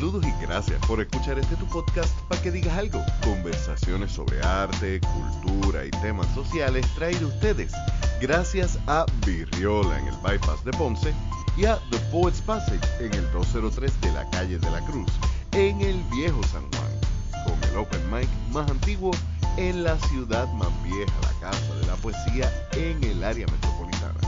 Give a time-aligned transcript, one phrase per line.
[0.00, 3.04] Saludos y gracias por escuchar este tu podcast para que digas algo.
[3.22, 7.70] Conversaciones sobre arte, cultura y temas sociales traído ustedes
[8.18, 11.12] gracias a Virriola en el Bypass de Ponce
[11.54, 15.12] y a The Poets Passage en el 203 de la calle de la Cruz,
[15.52, 19.10] en el viejo San Juan, con el open mic más antiguo
[19.58, 24.18] en la ciudad más vieja, la Casa de la Poesía en el área metropolitana.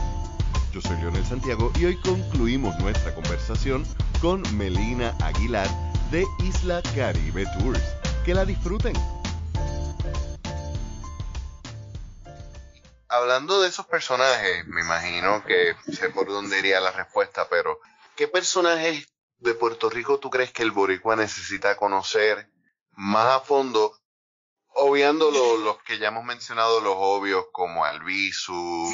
[0.70, 3.86] Yo soy Leonel Santiago y hoy concluimos nuestra conversación
[4.22, 5.68] con Melina Aguilar
[6.12, 7.82] de Isla Caribe Tours.
[8.24, 8.94] Que la disfruten.
[13.08, 17.80] Hablando de esos personajes, me imagino que sé por dónde iría la respuesta, pero
[18.14, 22.48] ¿qué personajes de Puerto Rico tú crees que el boricua necesita conocer
[22.92, 23.92] más a fondo
[24.74, 28.88] obviando los que ya hemos mencionado, los obvios como Albizu,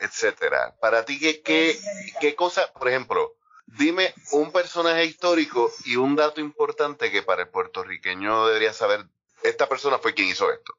[0.00, 0.76] etcétera.
[0.80, 1.76] Para ti, ¿qué, qué,
[2.20, 7.48] qué cosa, por ejemplo, dime un personaje histórico y un dato importante que para el
[7.48, 9.00] puertorriqueño debería saber,
[9.42, 10.74] esta persona fue quien hizo esto?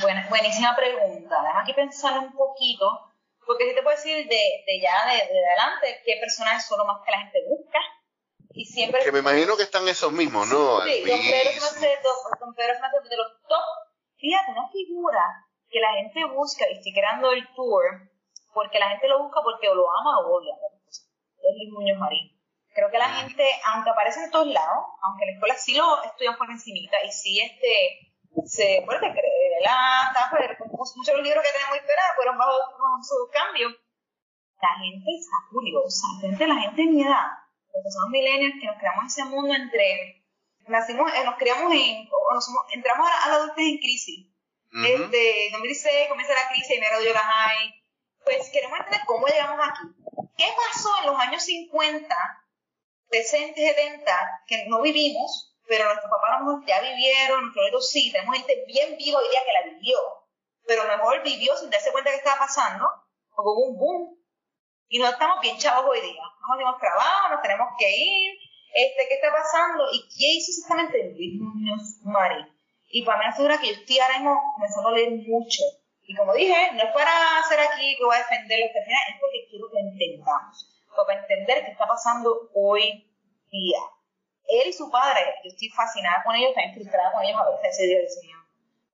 [0.00, 1.42] Bueno, buenísima pregunta.
[1.42, 3.14] Déjame aquí pensar un poquito,
[3.46, 6.86] porque si te puedo decir de, de ya de, de adelante qué personajes son los
[6.86, 7.78] más que la gente busca
[8.50, 9.02] y siempre...
[9.04, 10.80] Que me imagino que están esos mismos, ¿no?
[10.82, 11.80] Sí, don Pedro es
[13.10, 13.64] de los top.
[14.16, 17.84] Fíjate, una figura que la gente busca y estoy creando el tour
[18.54, 20.54] porque la gente lo busca porque o lo ama o odia.
[21.46, 22.32] Es Luis Muñoz Marín.
[22.74, 23.16] Creo que la mm.
[23.20, 26.96] gente, aunque aparece en todos lados, aunque en la escuela sí lo estudian por encimita
[27.04, 28.12] y sí este,
[28.44, 30.12] se puede creer, la
[30.58, 32.52] pues, muchos de los libros que tenemos esperar fueron bajo
[33.02, 33.68] su cambio.
[34.60, 38.66] La gente está curiosa, la gente, la gente en mi edad porque somos millennials que
[38.66, 40.24] nos creamos ese mundo entre,
[40.66, 44.26] nacimos, eh, nos criamos en, o nos, entramos a la, adultez en crisis.
[44.72, 47.84] Desde 2006 comienza la crisis y me gradué la high.
[48.24, 49.88] Pues queremos entender cómo llegamos aquí.
[50.36, 52.16] ¿Qué pasó en los años 50,
[53.10, 58.96] 60, 70, que no vivimos, pero nuestros papás ya vivieron, hijos sí, tenemos gente bien
[58.96, 59.98] viva hoy día que la vivió,
[60.66, 62.86] pero mejor vivió sin darse cuenta que estaba pasando,
[63.30, 64.16] o como un boom
[64.88, 66.22] y no estamos bien chavos hoy día.
[66.40, 68.38] No hemos trabajo, nos tenemos que ir.
[68.72, 69.84] Este, ¿Qué está pasando?
[69.92, 72.44] ¿Y qué hizo exactamente Luis Mari?
[72.90, 75.62] Y para mí es figura que yo estoy ahora mismo comenzando a leer mucho.
[76.06, 79.20] Y como dije, no es para hacer aquí que voy a defender lo que es
[79.20, 80.72] porque quiero que entendamos.
[80.94, 83.10] Para entender qué está pasando hoy
[83.50, 83.80] día.
[84.46, 87.88] Él y su padre, yo estoy fascinada con ellos, también frustrada con ellos a veces,
[87.88, 88.38] Dios mío,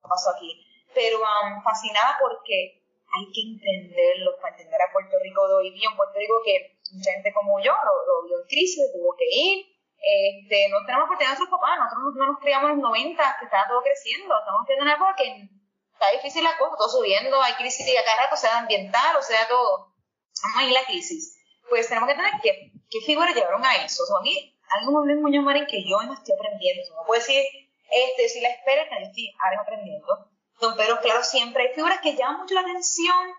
[0.01, 0.67] ¿qué pasó aquí?
[0.95, 2.81] Pero um, fascinada porque
[3.13, 6.81] hay que entenderlo para entender a Puerto Rico de hoy día, un Puerto Rico que
[6.93, 9.67] mucha gente como yo lo, vio en crisis, tuvo que ir.
[10.01, 13.37] Este, no tenemos que tener a nuestros papás, nosotros no nos criamos en los 90,
[13.39, 15.49] que estaba todo creciendo, estamos viendo una época que
[15.93, 19.47] está difícil la cosa, todo subiendo, hay crisis y cada rato, sea ambiental, o sea
[19.49, 19.95] todo.
[20.43, 21.39] Vamos a ir la crisis.
[21.69, 24.03] Pues tenemos que tener qué, qué figuras llevaron a eso.
[24.03, 26.83] O sea, a mí, algo muy Muñoz Marín que yo no estoy aprendiendo.
[26.95, 27.43] no puedo decir,
[27.91, 30.33] este, si la espera, que yo estoy ahora aprendiendo
[30.63, 33.35] Don Pedro, claro, siempre hay figuras que llaman mucho la atención,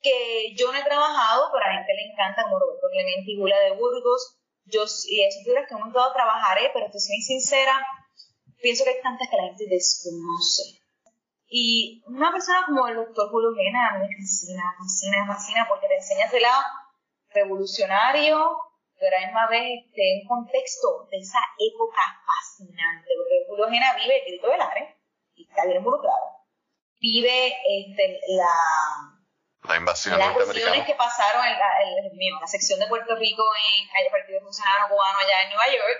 [0.00, 3.36] que yo no he trabajado, pero a la gente le encanta, como Roberto Clemente y
[3.36, 4.38] Gula de Burgos.
[4.66, 7.84] Yo, y esas figuras que hemos dado trabajaré, pero te soy sincera,
[8.62, 10.79] pienso que hay tantas que la gente desconoce.
[11.52, 15.88] Y una persona como el doctor Julio Gena, a mí me fascina, fascina, fascina, porque
[15.88, 16.62] te enseña ese lado
[17.30, 18.56] revolucionario,
[18.96, 23.94] pero a la misma vez este, un contexto de esa época fascinante, porque Julio Gena
[23.96, 24.96] vive el grito del área
[25.34, 26.46] y está bien involucrado.
[27.00, 29.18] Vive este, la,
[29.64, 31.68] la invasión las cuestiones que pasaron en la,
[32.40, 35.98] la, sección de Puerto Rico en el Partido Funcionario Cubano allá en Nueva York,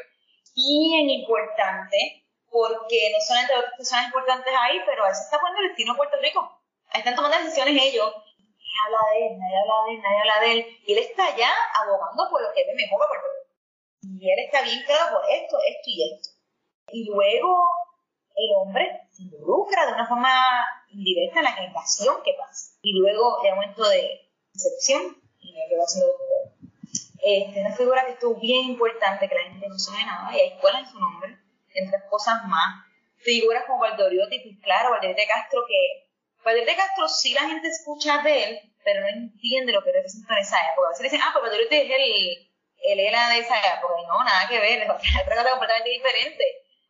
[0.54, 5.92] bien importante, porque no solamente otras personas importantes ahí, pero se está poniendo el destino
[5.92, 6.60] de Puerto Rico.
[6.90, 8.10] Ahí están tomando decisiones ellos.
[8.10, 10.78] Nadie habla de él, nadie habla de él, nadie habla de él.
[10.86, 14.20] Y él está allá abogando por lo que es mejor para Puerto Rico.
[14.20, 16.28] Y él está bien claro por esto, esto y esto.
[16.92, 17.62] Y luego
[18.34, 20.32] el hombre se involucra de una forma
[20.90, 22.74] indirecta en la invasión que pasa.
[22.82, 26.12] Y luego el momento de excepción y me quedo haciendo
[27.22, 30.48] este, una figura que estuvo bien importante, que la gente no sabe nada, y hay
[30.48, 31.38] escuelas en su nombre,
[31.74, 32.86] entre cosas más.
[33.18, 36.10] Figuras como Valdoriotti, pues claro, Valdoriotti Castro, que
[36.44, 40.40] Valdoriotti Castro sí la gente escucha de él, pero no entiende lo que representa en
[40.40, 40.86] esa época.
[40.86, 42.50] A veces dicen, ah, pues Valdoriotti es el,
[42.82, 44.90] el de esa época, no, nada que ver, es
[45.22, 46.44] otra cosa completamente diferente.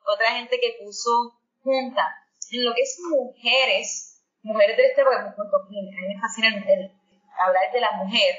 [0.07, 2.17] Otra gente que puso junta
[2.53, 5.31] en lo que es mujeres, mujeres de este a
[5.69, 6.91] mí me fascina el,
[7.39, 8.35] hablar de la mujer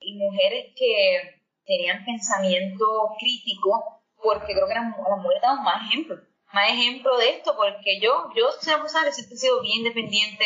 [0.00, 2.86] y mujeres que tenían pensamiento
[3.18, 6.20] crítico, porque creo que las, mujeres damos más ejemplos,
[6.52, 9.78] más ejemplo de esto, porque yo, yo soy una persona que siempre he sido bien
[9.78, 10.44] independiente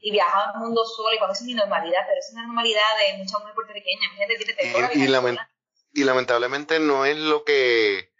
[0.00, 3.18] y viajaba al mundo sola, y cuando es mi normalidad, pero es una normalidad de
[3.18, 8.10] muchas mujeres puertorriqueñas, mucha gente tiene y, y, y lamentablemente no es lo que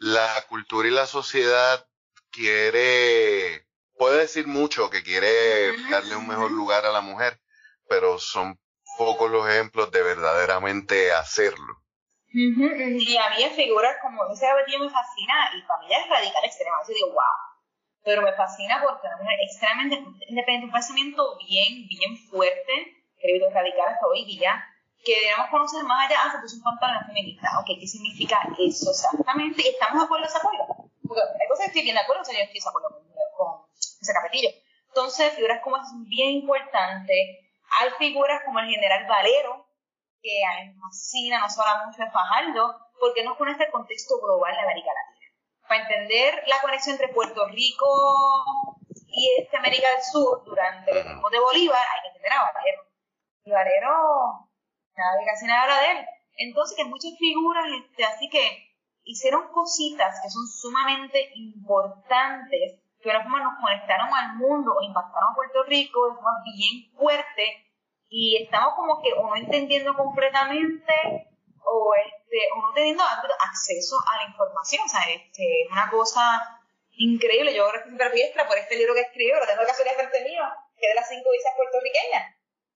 [0.00, 1.86] la cultura y la sociedad
[2.30, 3.66] quiere,
[3.96, 7.40] puede decir mucho que quiere darle un mejor lugar a la mujer,
[7.88, 8.58] pero son
[8.96, 11.82] pocos los ejemplos de verdaderamente hacerlo.
[12.32, 16.76] Y a mí figuras como ese Betty me fascina y para mí es radical extrema.
[16.86, 17.38] Yo digo, wow.
[18.04, 19.96] Pero me fascina porque una mujer extremadamente
[20.28, 22.72] independiente, un pensamiento bien, bien fuerte,
[23.20, 24.64] creo que radical hasta hoy día,
[25.04, 26.16] que debemos conocer más allá.
[26.24, 27.48] Ah, se puso un pantalón feminista.
[27.60, 29.62] Ok, ¿qué significa eso exactamente?
[29.62, 30.90] Y estamos de acuerdo o acuerdo.
[31.06, 33.02] Porque hay cosas que estoy bien de acuerdo, o sea, yo estoy de acuerdo con,
[33.36, 34.50] con ese capetillo.
[34.88, 37.14] Entonces, figuras como es bien importante.
[37.80, 39.67] Hay figuras como el general Valero,
[40.22, 44.20] que a mí me fascina, nos habla mucho de Fajardo, porque nos pone este contexto
[44.20, 45.26] global de América Latina.
[45.68, 47.86] Para entender la conexión entre Puerto Rico
[49.06, 52.82] y este América del Sur durante el tiempo de Bolívar, hay que entender a Valero.
[53.44, 54.48] Y Valero,
[54.96, 56.06] nada, casi nada habla de él.
[56.38, 58.68] Entonces, que muchas figuras, este, así que
[59.04, 65.32] hicieron cositas que son sumamente importantes, que de una forma nos conectaron al mundo impactaron
[65.32, 67.67] a Puerto Rico de forma bien fuerte
[68.08, 71.28] y estamos como que o no entendiendo completamente
[71.62, 74.82] o, este, o no teniendo acceso a la información.
[74.84, 76.22] O sea, este, es una cosa
[76.92, 77.54] increíble.
[77.54, 80.42] Yo ahora siempre fiesta por este libro que escribió, lo tengo que hacer frente mío,
[80.78, 82.34] que es de las cinco visas puertorriqueñas.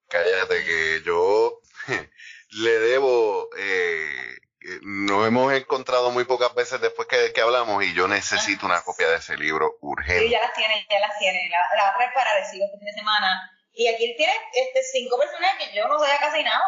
[0.09, 1.61] Cállate, que yo
[2.63, 3.49] le debo.
[3.57, 4.37] Eh,
[4.83, 9.09] nos hemos encontrado muy pocas veces después que, que hablamos y yo necesito una copia
[9.09, 10.23] de ese libro urgente.
[10.23, 11.49] Sí, ya las tiene, ya las tiene.
[11.49, 15.19] La, la va a preparar el este fin de semana y aquí tiene este, cinco
[15.19, 16.61] personas que yo no sabía casi nada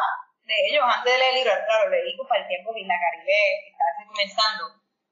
[0.45, 1.53] de ellos antes de leer el libro.
[1.67, 3.37] Claro, leí para el tiempo que la Caribe
[3.69, 4.65] estaba comenzando.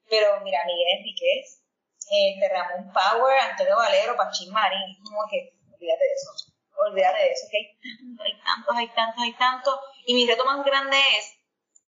[0.09, 1.61] Pero mira, Miguel Enriquez,
[2.09, 6.29] este, Ramón Power, Antonio Valero, Pachín Marín, como que, olvídate de eso,
[6.75, 10.97] olvídate de eso, que hay tantos, hay tantos, hay tantos, Y mi reto más grande
[11.17, 11.39] es,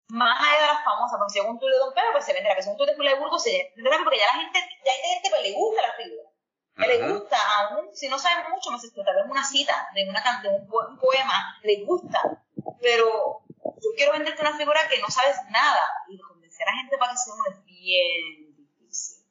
[0.10, 2.64] más allá de las famosas, porque según tú de Don Pedro, pues se venderá, que
[2.64, 5.30] según tú de Julio de Burgos, se venderá, porque ya la gente, ya hay gente
[5.30, 6.31] que le gusta la figura
[6.76, 10.22] que le gusta, aún si no sabe mucho, más tal vez una cita de, una,
[10.42, 12.44] de un, poema, le gusta,
[12.82, 17.12] pero yo quiero venderte una figura que no sabes nada y convencer a gente para
[17.12, 19.26] que sea uno es bien difícil,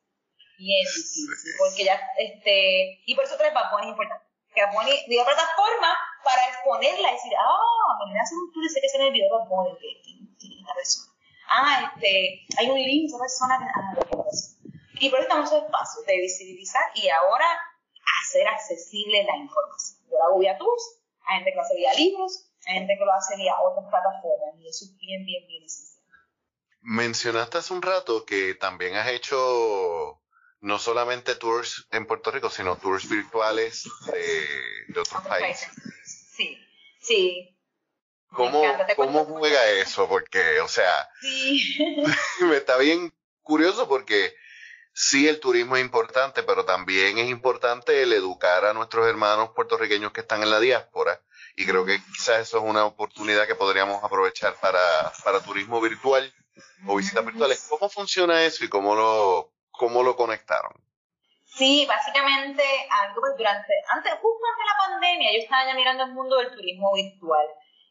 [0.58, 1.26] bien difícil,
[1.58, 5.96] porque ya, este, y por eso trae Bad Bunny importante, que Bad Bunny dio plataforma
[6.22, 9.48] para exponerla y decir, ah, me hace un tour sé que se me olvidó Bad
[9.48, 10.00] Bunny, que,
[10.38, 11.12] tiene esta persona.
[11.52, 14.59] Ah, este, hay un link, esa persona que, ah, pasa
[15.00, 17.46] y por eso estamos en espacio de visibilizar y ahora
[18.22, 19.98] hacer accesible la información.
[20.10, 23.04] Yo lo hago vía tools, hay gente que lo hace vía libros, hay gente que
[23.04, 26.04] lo hace vía otras plataformas y eso es bien, bien, bien esencial.
[26.82, 30.20] Mencionaste hace un rato que también has hecho
[30.60, 35.70] no solamente tours en Puerto Rico, sino tours virtuales de, otros, países.
[36.04, 36.58] Sí,
[37.00, 37.56] sí.
[38.28, 38.62] ¿Cómo,
[38.96, 40.08] ¿cómo juega eso?
[40.08, 41.08] Porque, o sea,
[42.42, 43.12] me está bien
[43.42, 44.34] curioso porque
[45.00, 50.12] sí el turismo es importante, pero también es importante el educar a nuestros hermanos puertorriqueños
[50.12, 51.18] que están en la diáspora.
[51.56, 56.30] Y creo que quizás eso es una oportunidad que podríamos aprovechar para, para turismo virtual
[56.86, 57.66] o visitas virtuales.
[57.70, 60.72] ¿Cómo funciona eso y cómo lo, cómo lo conectaron?
[61.46, 66.04] Sí, básicamente, algo pues durante, antes, justo antes de la pandemia, yo estaba ya mirando
[66.04, 67.46] el mundo del turismo virtual.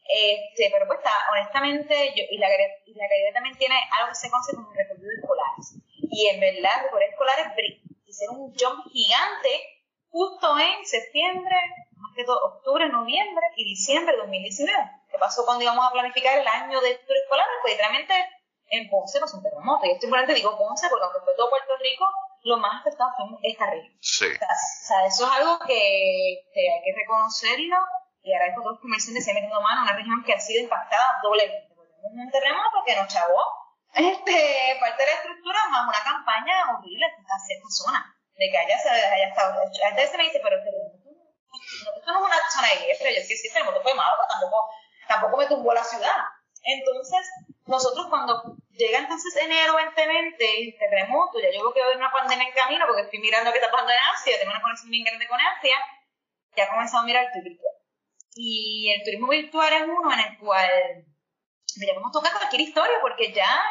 [0.08, 1.00] Este, pero pues
[1.32, 2.48] honestamente, yo, y la,
[2.86, 5.74] y la también tiene algo que se conoce como recorrido escolares
[6.10, 7.46] y en verdad, por escolares
[8.04, 9.50] hicieron un jump gigante
[10.10, 11.56] justo en septiembre,
[11.96, 14.76] más que todo octubre, noviembre y diciembre de 2019.
[15.10, 17.54] ¿Qué pasó cuando íbamos a planificar el año de estudios escolares?
[17.62, 18.14] Pues literalmente
[18.70, 19.86] en Ponce pasó un terremoto.
[19.86, 22.06] Y esto importante digo Ponce porque aunque fue todo Puerto Rico,
[22.42, 23.94] lo más afectado fue esta región.
[24.00, 24.26] Sí.
[24.26, 27.76] O sea, eso es algo que, hay que reconocerlo
[28.22, 31.20] y ahora que otros comerciantes se metiendo mano a una región que ha sido impactada
[31.22, 31.70] doblemente.
[31.70, 33.59] Tenemos un terremoto que nos chavó
[33.94, 38.76] este, parte de la estructura más una campaña horrible hacia esta zona, de que haya,
[38.76, 39.60] haya estado.
[39.60, 40.70] A veces me dice, pero esto
[42.12, 44.70] no es una zona de guerra, yo sí, sí, el terremoto fue malo, pero tampoco,
[45.08, 46.16] tampoco me tumbó la ciudad.
[46.62, 47.26] Entonces,
[47.66, 52.12] nosotros cuando llega entonces enero 2020, el terremoto, ya yo veo que va a una
[52.12, 55.04] pandemia en camino, porque estoy mirando qué está pasando en Asia, tengo una conexión bien
[55.04, 55.76] grande con Asia,
[56.56, 57.74] ya he comenzado a mirar el turismo virtual.
[58.34, 61.04] Y el turismo virtual es uno en el cual
[61.78, 63.62] ya podemos tocar cualquier historia porque ya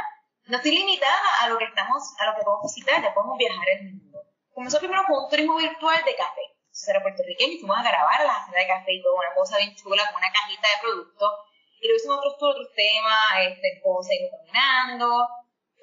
[0.46, 3.70] no estoy limitada a lo que estamos, a lo que podemos visitar, ya podemos viajar
[3.70, 4.18] el mundo.
[4.54, 6.42] Comenzó primero con un turismo virtual de café.
[6.42, 9.58] Entonces era puertorriqueño y fuimos a grabar la hacienda de café y todo, una cosa
[9.58, 11.32] bien chula, con una cajita de productos.
[11.80, 15.28] Y luego hicimos otros, otros temas, este, cómo seguimos caminando.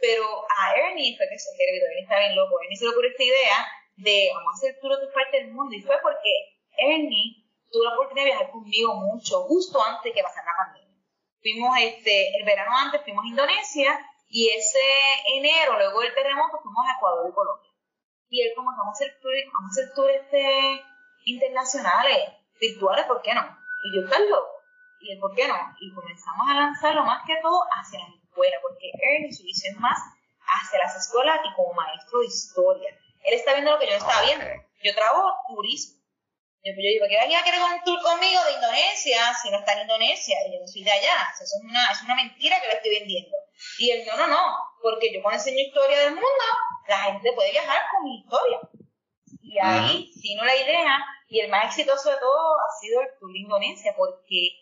[0.00, 3.10] Pero a Ernie fue que se quiere, Ernie está bien loco, Ernie se le ocurrió
[3.10, 3.58] esta idea
[3.96, 5.74] de vamos a hacer tour de parte del mundo.
[5.74, 10.22] Y fue porque Ernie tuvo la oportunidad de viajar conmigo mucho, justo antes de que
[10.22, 10.85] pasara la pandemia
[11.46, 14.82] Fuimos este, el verano antes, fuimos a Indonesia y ese
[15.36, 17.70] enero, luego del terremoto, fuimos a Ecuador y Colombia.
[18.28, 20.82] Y él como vamos a hacer tours, a hacer tours este,
[21.26, 23.46] internacionales, virtuales, ¿por qué no?
[23.84, 24.50] Y yo, ¿estás loco?
[24.98, 25.54] Y él, ¿por qué no?
[25.78, 30.00] Y comenzamos a lanzarlo más que todo hacia la escuela, porque Ernie su visión más
[30.42, 32.90] hacia las escuelas y como maestro de historia.
[33.22, 34.46] Él está viendo lo que yo estaba viendo.
[34.82, 35.95] Yo trabajo turismo.
[36.66, 39.74] Yo, yo digo, ¿qué va a querer un tour conmigo de Indonesia si no está
[39.74, 40.34] en Indonesia?
[40.48, 41.30] Y yo no soy de allá.
[41.32, 43.36] eso es una, es una mentira que le estoy vendiendo.
[43.78, 44.42] Y él, no, no, no,
[44.82, 46.46] porque yo cuando enseño historia del mundo,
[46.88, 48.58] la gente puede viajar con mi historia.
[49.42, 53.08] Y ahí, si no la idea, y el más exitoso de todo ha sido el
[53.20, 54.58] tour de Indonesia, porque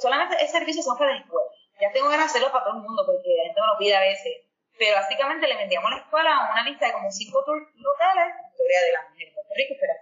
[0.00, 1.50] solamente el servicio son para la escuela.
[1.80, 3.96] Ya tengo ganas de hacerlo para todo el mundo, porque la gente me lo pide
[3.96, 4.46] a veces
[4.78, 8.80] pero básicamente le vendíamos a la escuela una lista de como cinco tours locales, historia
[8.84, 9.96] de la mujer de Puerto Rico, historia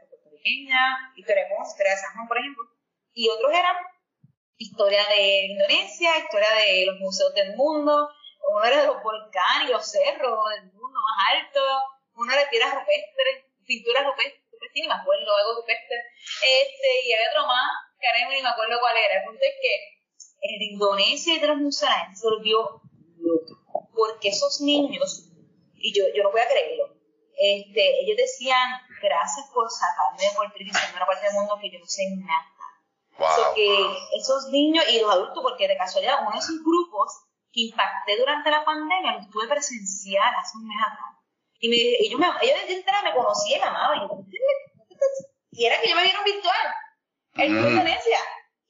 [0.45, 2.65] puertorriqueña, historia de historia de San Juan, por ejemplo,
[3.15, 3.77] y otros eran
[4.57, 8.09] historia de Indonesia, historia de los museos del mundo,
[8.51, 11.61] uno era de los volcanes y los cerros del mundo más alto,
[12.17, 15.97] uno era de piedras rupestres, pinturas rupestres, sí, me acuerdo, algo rupestre,
[16.43, 19.95] este, y había otro más, que ni me acuerdo cuál era, el punto es que
[20.43, 22.83] el de Indonesia y de los museos se volvió
[23.95, 25.31] porque esos niños,
[25.75, 26.95] y yo, yo no voy a creerlo,
[27.37, 28.71] este, ellos decían,
[29.05, 32.03] gracias por sacarme de Puerto Rico y una parte del mundo que yo no sé
[32.17, 32.51] nada.
[33.15, 33.55] Wow.
[33.55, 33.69] que
[34.19, 38.51] esos niños y los adultos, porque de casualidad uno de esos grupos que impacté durante
[38.51, 41.15] la pandemia lo estuve presencial hace un mes atrás.
[41.61, 44.03] Y, me, ellos, me, ellos desde entrada me conocían, amaban.
[44.03, 46.67] Y, y era que yo me vieron virtual
[47.35, 47.69] en mm.
[47.69, 48.19] Indonesia.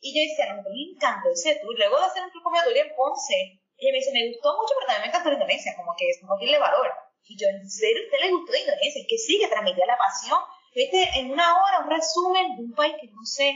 [0.00, 1.74] Y yo decía, no, me encantó ese tour.
[1.78, 4.86] Luego de hacer un truco migratorio en Ponce, y me dice, me gustó mucho, pero
[4.86, 6.92] también me encantó Indonesia, como que es como que le valor.
[7.26, 9.00] Y yo, ¿en serio a usted le gustó Indonesia?
[9.00, 10.38] Es que sí, que transmitía la pasión.
[10.74, 13.54] Viste, en una hora, un resumen de un país que no sé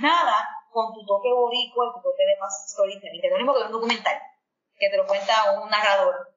[0.00, 2.36] nada, con tu toque boricua y tu toque de
[2.68, 4.18] storytelling, que es lo mismo que un documental,
[4.78, 6.34] que te lo cuenta un narrador.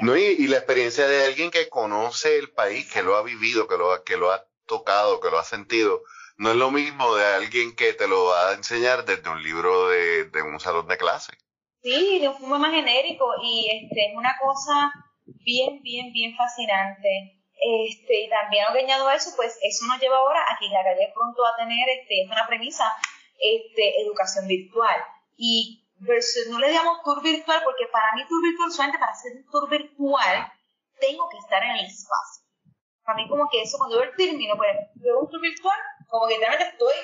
[0.00, 3.66] No, y, y, la experiencia de alguien que conoce el país, que lo ha vivido,
[3.66, 6.02] que lo, que lo ha tocado, que lo ha sentido,
[6.36, 9.88] no es lo mismo de alguien que te lo va a enseñar desde un libro
[9.88, 11.32] de, de un salón de clase.
[11.82, 14.92] Sí, de un fumo más genérico y este, es una cosa
[15.44, 17.36] bien, bien, bien fascinante.
[17.60, 21.12] Este, y también añado a eso, pues eso nos lleva ahora a que la calle
[21.14, 22.84] pronto va a tener, este, es una premisa,
[23.38, 24.96] este, educación virtual.
[25.36, 29.32] Y versus, no le llamamos tour virtual porque para mí tour virtual, solamente para hacer
[29.36, 30.52] un tour virtual,
[31.00, 32.48] tengo que estar en el espacio.
[33.04, 36.26] Para mí como que eso, cuando yo el término, pues, yo un tour virtual, como
[36.28, 36.94] que realmente estoy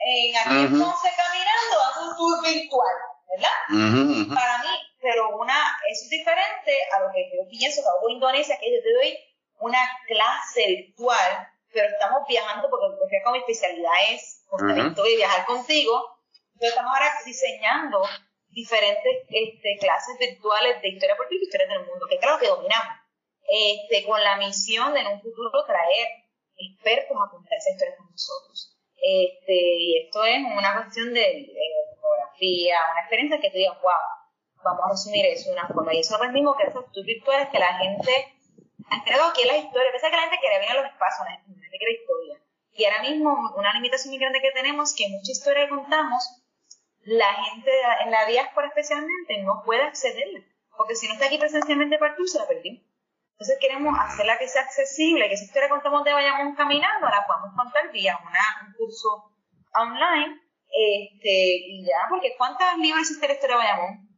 [0.00, 2.96] en aquí entonces caminando, hago un tour virtual
[3.30, 4.34] ¿verdad?
[4.34, 5.56] Para mí, pero una,
[5.88, 8.92] eso es diferente a lo que yo pienso que hago en Indonesia, que yo te
[8.92, 9.18] doy
[9.60, 16.18] una clase virtual, pero estamos viajando porque, porque como mi especialidad es uh viajar contigo,
[16.54, 18.02] entonces estamos ahora diseñando
[18.48, 22.96] diferentes este, clases virtuales de historia política y historia del mundo, que claro que dominamos,
[23.48, 26.08] este, con la misión de en un futuro traer
[26.56, 28.76] expertos a contar esa historia con nosotros.
[28.96, 31.48] Este, y esto es una cuestión de
[32.02, 34.19] una experiencia que te digas, wow,
[34.64, 35.94] vamos a resumir eso de una forma.
[35.94, 38.34] Y eso es lo mismo que tours virtuales que la gente
[38.90, 39.92] ha creado que es la historia.
[39.92, 42.40] Pese que la gente quiere venir a los espacios, la gente quiere historia.
[42.72, 46.22] Y ahora mismo, una limitación muy grande que tenemos, que mucha historia que contamos,
[47.04, 47.70] la gente
[48.04, 50.40] en la diáspora especialmente no puede accederla.
[50.76, 52.82] Porque si no está aquí presencialmente para el se la perdimos.
[53.32, 57.26] Entonces queremos hacerla que sea accesible, que esa historia que contamos de vayamos caminando, la
[57.26, 59.32] podemos contar vía una, un curso
[59.74, 60.40] online
[60.70, 64.09] este, ya, porque ¿cuántos libros existe la historia de Bayamón?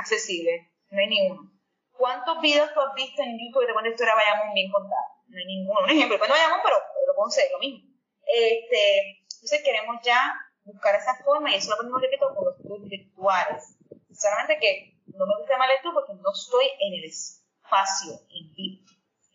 [0.00, 1.52] Accesible, no hay ninguno.
[1.92, 5.06] ¿Cuántos videos tú has visto en YouTube de cuenta la historia de Bayamón bien contada?
[5.28, 5.80] No hay ninguno.
[5.84, 6.76] Un ejemplo, cuando Bayamón, pero
[7.06, 7.84] lo Ponce, lo mismo.
[8.24, 10.32] Este, entonces queremos ya
[10.64, 13.76] buscar esa forma y eso lo ponemos, repito, con los tours virtuales.
[14.10, 18.84] Solamente que no me gusta llamar tú porque no estoy en el espacio en vivo.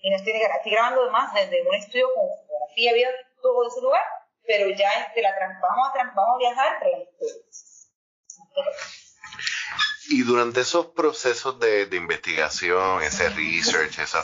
[0.01, 4.03] Y no estoy, estoy grabando más desde un estudio con fotografía, video, todo ese lugar,
[4.45, 5.31] pero ya este, la
[5.61, 7.11] vamos, a, vamos a viajar entre
[10.07, 14.23] Y durante esos procesos de, de investigación, ese research, eso,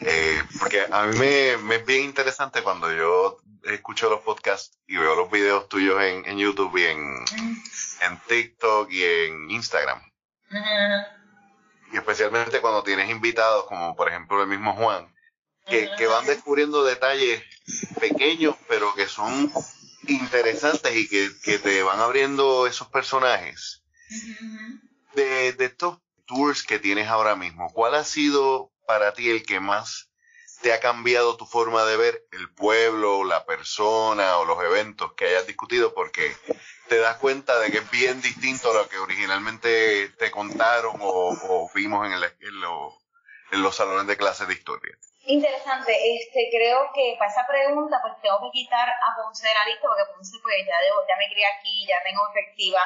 [0.00, 4.96] eh, porque a mí me, me, es bien interesante cuando yo escucho los podcasts y
[4.96, 7.24] veo los videos tuyos en, en YouTube y en,
[8.00, 10.02] en, TikTok y en Instagram.
[11.92, 15.12] Y especialmente cuando tienes invitados, como por ejemplo el mismo Juan,
[15.66, 17.42] que, que van descubriendo detalles
[18.00, 19.52] pequeños, pero que son
[20.08, 23.84] interesantes y que, que te van abriendo esos personajes.
[25.14, 30.10] De, estos tours que tienes ahora mismo, ¿cuál ha sido para ti el que más
[30.62, 35.26] te ha cambiado tu forma de ver el pueblo, la persona o los eventos que
[35.26, 35.92] hayas discutido?
[35.94, 36.34] Porque
[36.88, 41.70] te das cuenta de que es bien distinto a lo que originalmente te contaron o,
[41.74, 44.96] vimos en, en los salones de clases de historia.
[45.24, 49.66] Interesante, este, creo que para esa pregunta pues tengo que quitar a Ponce de la
[49.66, 50.71] lista porque Ponce pues ya,
[51.42, 52.80] crié aquí, ya tengo efectiva,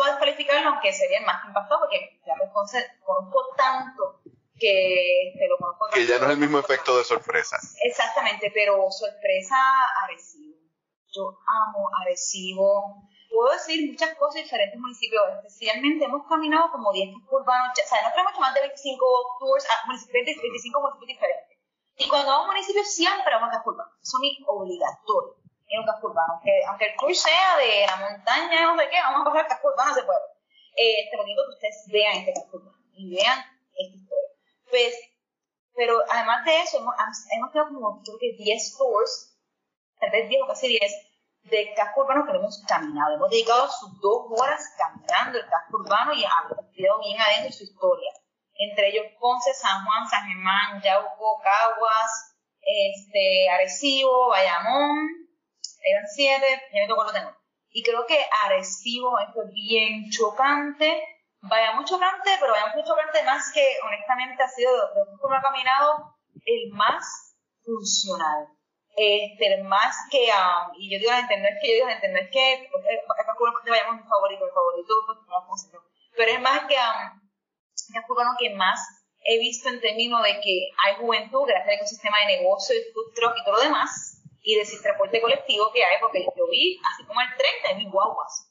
[0.00, 4.20] va a descalificarlo aunque sería el más impactado porque ya Ponce conozco tanto
[4.58, 7.58] que te lo conozco Que ya no es el mismo efecto de sorpresa.
[7.82, 9.56] Exactamente, pero sorpresa
[10.04, 10.56] Arecibo.
[11.10, 17.14] Yo amo Arecibo, puedo decir muchas cosas en diferentes municipios, especialmente hemos caminado como 10
[17.30, 19.06] urbanos, o sea, no tenemos más de 25
[19.40, 21.58] tours a 25 municipios diferentes.
[21.96, 23.90] Y cuando vamos a un municipio siempre vamos a casco urbano.
[24.02, 26.34] Eso es obligatorio en un casco urbano.
[26.34, 29.48] Aunque, aunque el tour sea de la montaña, no sé qué, vamos a pasar el
[29.48, 30.20] casco urbano, se puede.
[30.76, 33.38] Eh, este bonito que ustedes vean este casco urbano y vean
[33.76, 34.30] esta historia.
[34.70, 34.94] Pues,
[35.74, 36.94] pero además de eso, hemos,
[37.32, 39.38] hemos tenido como creo que 10 tours,
[40.00, 40.80] tal vez 10 o casi 10,
[41.44, 43.14] de casco urbano que hemos caminado.
[43.14, 48.10] Hemos dedicado sus dos horas caminando el casco urbano y estudiado bien adentro su historia
[48.58, 55.17] entre ellos Ponce, San Juan, San Germán, Yauco, Caguas, este, Arecibo, Bayamón,
[55.82, 57.34] eran siete, ya me tocó lo tengo.
[57.70, 61.02] Y creo que Arecibo fue bien chocante,
[61.40, 66.72] Bayamón chocante, pero Bayamón chocante más que honestamente ha sido, de que ha caminado, el
[66.72, 68.48] más funcional.
[68.96, 71.86] Este, el más que, um, y yo digo la gente, no es que yo digo
[71.86, 72.68] la gente, no es que,
[73.20, 75.18] acá es mi favorito, el favorito, pues,
[75.72, 75.84] no,
[76.16, 77.20] pero es más que, um,
[77.94, 78.80] es urbano que más
[79.24, 83.14] he visto en términos de que hay juventud gracias al ecosistema de negocio, de food
[83.14, 84.07] truck y todo lo demás,
[84.42, 87.92] y de transporte colectivo que hay, porque yo vi, así como el tren, hay mis
[87.92, 88.50] guaguas.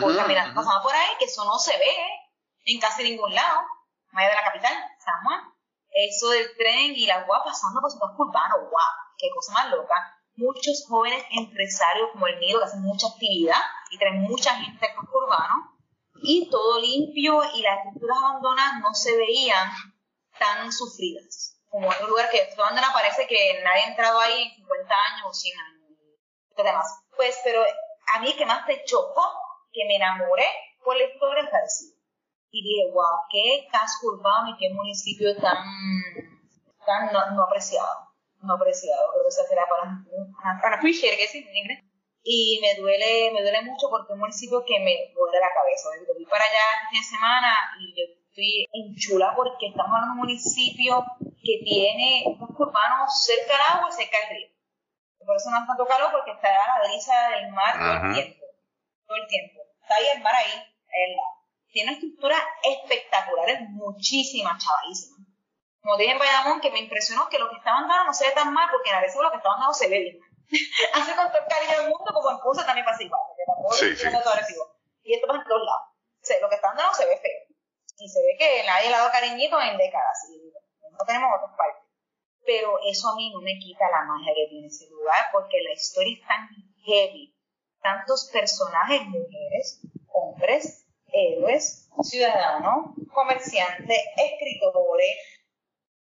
[0.00, 1.94] por caminar, pasando por ahí, que eso no se ve
[2.64, 3.60] en casi ningún lado,
[4.12, 5.40] más allá de la capital, San Juan.
[5.92, 9.70] Eso del tren y las guaguas pasando por su casco urbano, guau, qué cosa más
[9.70, 9.94] loca.
[10.36, 13.60] Muchos jóvenes empresarios como el mío que hacen mucha actividad
[13.90, 15.76] y traen mucha gente al casco urbano
[16.22, 19.70] y todo limpio y las estructuras abandonadas no se veían
[20.38, 24.56] tan sufridas como otro lugar que esto abandonado parece que nadie ha entrado ahí en
[24.56, 25.80] 50 años o 100 años
[26.58, 27.04] y demás.
[27.16, 27.62] Pues, pero
[28.14, 29.22] a mí que más te chocó,
[29.72, 30.46] que me enamoré,
[30.82, 31.50] fue la historia de
[32.50, 35.64] Y dije, wow, qué casco urbano y qué municipio tan,
[36.84, 38.10] tan no, apreciado.
[38.42, 41.90] No apreciado, creo que eso será para, appreciate, que sí, en
[42.22, 45.88] y me duele, me duele mucho porque es un municipio que me duele la cabeza.
[46.06, 50.00] Yo fui para allá este fin de semana y yo estoy en chula porque estamos
[50.00, 51.04] de un municipio
[51.42, 54.48] que tiene un urbano cerca del agua y cerca del río.
[55.24, 58.44] Por eso no hace tanto calor porque está la brisa del mar todo el tiempo.
[59.06, 59.60] Todo el tiempo.
[59.82, 61.36] Está ahí el mar ahí, el lado.
[61.70, 65.20] Tiene estructuras espectaculares, muchísimas, chavalísimas.
[65.80, 68.32] Como dije en Bayamón, que me impresionó que lo que estaban dando no se ve
[68.32, 70.18] tan mal porque a veces lo que estaban dando se ve bien.
[70.94, 73.74] hace con todo el cariño del mundo, como en Ponce también pasa igual, porque tampoco
[73.74, 74.54] sí, es sí.
[75.02, 75.86] Y esto pasa en todos lados.
[75.94, 77.40] O sea, lo que están dando se ve feo.
[77.98, 80.18] Y se ve que nadie le ha dado cariñito en décadas.
[80.28, 80.39] Y
[81.00, 81.82] no tenemos otras partes.
[82.44, 85.72] Pero eso a mí no me quita la magia que tiene ese lugar, porque la
[85.72, 86.48] historia es tan
[86.84, 87.34] heavy.
[87.82, 89.80] Tantos personajes, mujeres,
[90.12, 95.16] hombres, héroes, ciudadanos, comerciantes, escritores,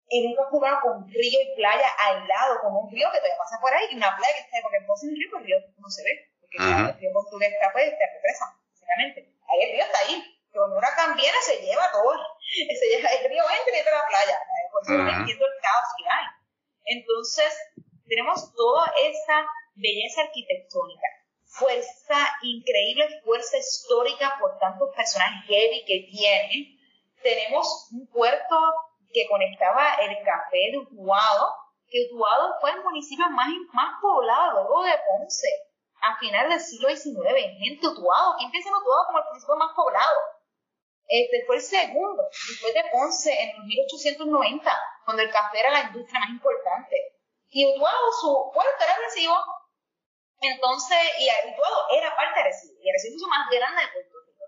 [0.09, 3.61] en un casco con río y playa al lado, como un río que todavía pasa
[3.61, 5.89] por ahí, y una playa que está, porque en Ponce un río, el río no
[5.91, 9.29] se ve, porque el río portugués está pues, te represa, básicamente.
[9.49, 10.17] Ahí el río está ahí,
[10.51, 12.17] que cuando un huracán viene se lleva todo,
[12.49, 14.39] se lleva, el río entra y entra a la playa,
[14.73, 16.27] por eso no entiendo el caos que hay.
[16.85, 17.53] Entonces,
[18.07, 21.09] tenemos toda esa belleza arquitectónica,
[21.45, 26.79] fuerza, increíble fuerza histórica por tantos personajes heavy que tiene.
[27.23, 28.57] Tenemos un puerto
[29.13, 31.55] que conectaba el café de Utuado,
[31.91, 35.49] que Utuado fue el municipio más, más poblado luego de Ponce,
[36.01, 37.17] a final del siglo XIX.
[37.59, 40.38] Gente, Utuado, ¿quién piensa en Utuado como el municipio más poblado?
[41.09, 44.71] Este fue el segundo, después de Ponce, en 1890,
[45.05, 46.97] cuando el café era la industria más importante.
[47.49, 49.37] Y Utuado, su puerto era Arecibo,
[50.41, 54.45] entonces, y Utuado era parte de Arecibo, y Arecibo es más grande de Puerto Rico,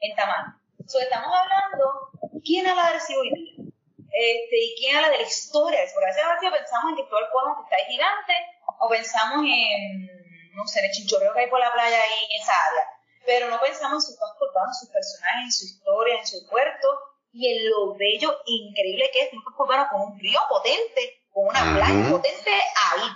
[0.00, 0.60] en tamaño.
[0.88, 2.10] So, estamos hablando,
[2.44, 3.68] ¿quién habla de Arecibo hoy día?
[4.10, 5.78] Este, y quién habla de la historia.
[5.94, 8.34] Porque a veces pensamos en que todo el pueblo que está ahí gigante,
[8.80, 12.42] o pensamos en, no sé, en el chinchorreo que hay por la playa ahí en
[12.42, 12.97] esa área.
[13.26, 16.88] Pero no pensamos en sus urbanos, en sus personajes, en su historia, en su puerto,
[17.32, 21.48] y en lo bello, increíble que es un casco urbano con un río potente, con
[21.48, 23.08] una playa potente ahí,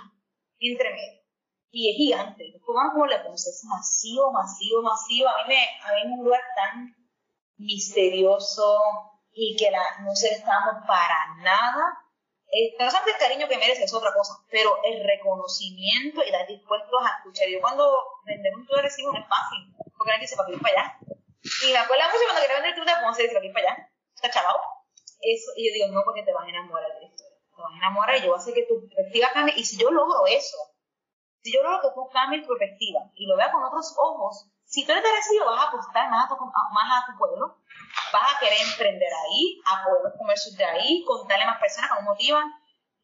[0.59, 1.21] entre medio.
[1.71, 2.45] Y es gigante.
[2.45, 5.29] El casco como le ponemos, es masivo, masivo, masivo.
[5.29, 6.95] A mí me, a mí es un lugar tan
[7.57, 8.79] misterioso,
[9.31, 12.03] y que la, no se estamos para nada
[12.55, 16.45] eh, no sabes el cariño que merece, es otra cosa, pero el reconocimiento y estar
[16.45, 17.47] dispuestos a escuchar.
[17.49, 20.55] Yo cuando vender un tour de recibo no es fácil, porque nadie dice, ¿para qué
[20.55, 20.99] ir para allá?
[21.63, 23.75] Y me acuerdo mucho cuando quería vender de Ponce, dice, ¿para qué ir para allá?
[24.15, 24.59] ¿Está chavado?
[25.23, 27.39] Eso, y yo digo, no, porque te vas a enamorar de historia.
[27.55, 29.55] Te vas a enamorar y yo voy a hacer que tu perspectiva cambie.
[29.55, 30.59] Y si yo logro eso,
[31.39, 34.85] si yo logro que tú cambies tu perspectiva y lo veas con otros ojos, si
[34.85, 37.63] tú eres de recibo, vas a apostar más a tu, más a tu pueblo,
[38.11, 41.95] vas a querer emprender ahí, a poder comercios de ahí, contarle a más personas que
[41.95, 42.51] nos motivan,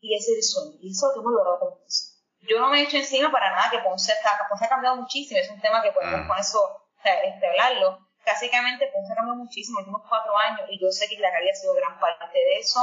[0.02, 0.78] y ese es el sueño.
[0.82, 2.20] Y eso es lo que hemos logrado con Ponce.
[2.42, 4.14] Yo no me he hecho encima para nada que Ponce,
[4.50, 6.28] Ponce ha cambiado muchísimo, es un tema que podemos mm.
[6.28, 8.08] con eso este, hablarlo.
[8.26, 11.54] Básicamente ha cambiado muchísimo en los últimos cuatro años, y yo sé que la calidad
[11.54, 12.80] ha sido gran parte de eso.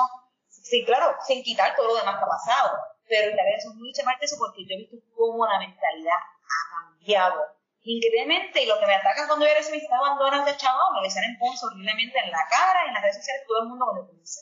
[0.48, 4.02] Sí, claro, sin quitar todo lo demás que ha pasado, pero la calidad es mucha
[4.02, 8.80] parte de eso porque yo he visto cómo la mentalidad ha cambiado increíblemente, y lo
[8.80, 11.66] que me ataca cuando yo era ese visitado abandonado de chaval, me decían en Ponce
[11.66, 14.40] horriblemente en la cara, en las redes sociales, todo el mundo cuando comencé.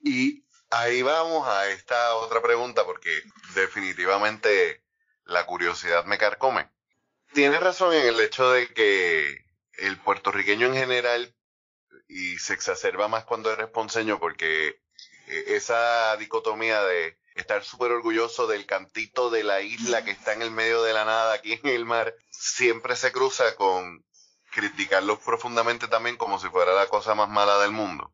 [0.00, 3.22] Y ahí vamos a esta otra pregunta, porque
[3.54, 4.84] definitivamente
[5.24, 6.70] la curiosidad me carcome.
[7.34, 11.34] Tienes razón en el hecho de que el puertorriqueño en general,
[12.08, 14.80] y se exacerba más cuando eres ponceño, porque
[15.28, 20.42] eh, esa dicotomía de estar súper orgulloso del cantito de la isla que está en
[20.42, 24.04] el medio de la nada aquí en el mar, siempre se cruza con
[24.50, 28.12] criticarlos profundamente también como si fuera la cosa más mala del mundo.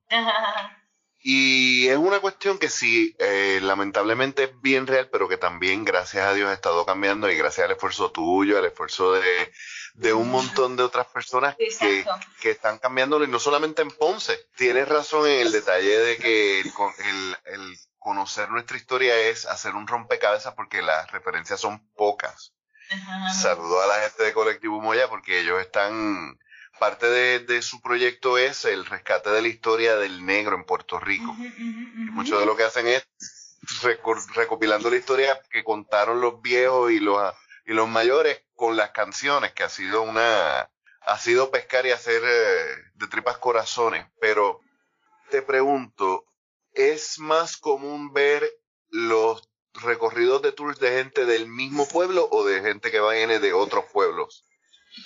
[1.20, 6.24] Y es una cuestión que sí, eh, lamentablemente es bien real, pero que también, gracias
[6.24, 9.52] a Dios, ha estado cambiando y gracias al esfuerzo tuyo, al esfuerzo de,
[9.94, 12.04] de un montón de otras personas que,
[12.40, 14.38] que, están cambiándolo, y no solamente en Ponce.
[14.56, 19.86] Tienes razón en el detalle de que el, el conocer nuestra historia es hacer un
[19.86, 22.54] rompecabezas porque las referencias son pocas.
[23.34, 26.38] Saludo a la gente de Colectivo Moya porque ellos están,
[26.78, 31.34] parte de, su proyecto es el rescate de la historia del negro en Puerto Rico.
[31.58, 33.06] y mucho de lo que hacen es
[34.34, 37.34] recopilando la historia que contaron los viejos y los,
[37.66, 40.70] y los mayores con las canciones, que ha sido una,
[41.02, 44.06] ha sido pescar y hacer eh, de tripas corazones.
[44.20, 44.60] Pero
[45.30, 46.24] te pregunto,
[46.72, 48.48] ¿es más común ver
[48.90, 53.52] los recorridos de tours de gente del mismo pueblo o de gente que viene de
[53.52, 54.44] otros pueblos?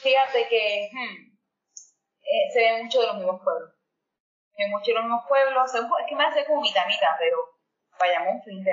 [0.02, 1.31] Fíjate que hmm,
[2.22, 3.70] eh, se ve mucho de los mismos pueblos.
[4.56, 5.74] Se mucho de los mismos pueblos.
[5.74, 7.36] Es que me hace como mitad mitad, pero
[7.98, 8.72] vayamos fin de.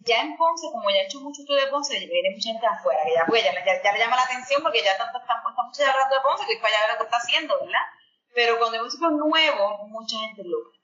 [0.00, 3.04] Ya en Ponce, como ya he hecho mucho tour de Ponce, viene mucha gente afuera,
[3.04, 5.82] que ya, pues, ya, ya, le llama la atención porque ya tanto están, está mucho
[5.82, 7.86] hablando de Ponce que es para allá ver lo que está haciendo, ¿verdad?
[8.32, 10.78] Pero cuando hay un sitio nuevo, mucha gente loca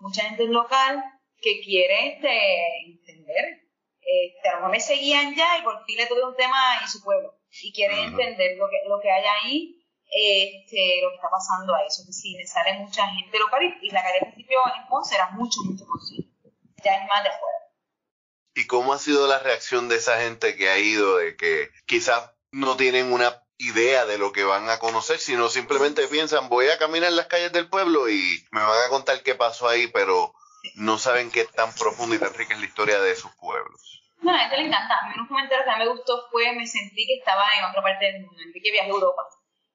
[0.00, 1.02] mucha gente local
[1.40, 3.60] que quiere este, entender.
[4.00, 6.88] Este, a lo mejor me seguían ya y por fin le tuve un tema en
[6.88, 9.79] su pueblo y quieren entender lo que, lo que hay ahí,
[10.10, 11.86] este, lo que está pasando ahí.
[11.86, 15.14] Eso que sí, me sale mucha gente local y, la calle al principio en Ponce
[15.14, 16.28] era mucho, mucho conocido.
[16.84, 17.58] Ya es más de afuera.
[18.54, 22.32] ¿Y cómo ha sido la reacción de esa gente que ha ido, de que quizás
[22.50, 26.78] no tienen una idea de lo que van a conocer, sino simplemente piensan, voy a
[26.78, 30.34] caminar en las calles del pueblo y me van a contar qué pasó ahí, pero
[30.74, 34.02] no saben qué tan profunda y tan rica es la historia de sus pueblos.
[34.22, 34.98] No, a la gente le encanta.
[34.98, 37.64] A mí un comentario que a mí me gustó fue, me sentí que estaba en
[37.64, 39.22] otra parte del mundo, sentí que viajé a Europa.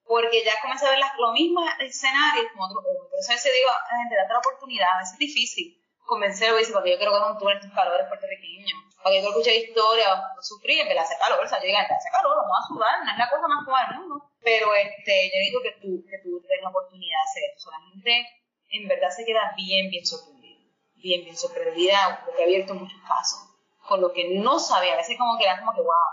[0.05, 3.69] Porque ya comencé a ver las, los mismos escenarios como otro Pero a veces digo,
[3.69, 7.11] la gente, date la oportunidad, a veces es difícil convencer o dice, porque yo quiero
[7.11, 11.37] un tour en estos calores puertorriqueños porque yo escuché historia, sufrí, en que hace calor,
[11.37, 13.85] o sea, yo digo, hace calor, vamos a sudar, no es la cosa más cómoda
[13.85, 14.31] del mundo.
[14.41, 17.69] Pero este, yo digo que tú, que tú tengas la oportunidad de hacer eso.
[17.69, 18.25] La gente
[18.69, 20.57] en verdad se queda bien, bien sorprendida.
[20.95, 23.45] Bien, bien sorprendida, porque he abierto muchos casos.
[23.87, 26.09] Con lo que no sabía, a veces como que era como que, wow,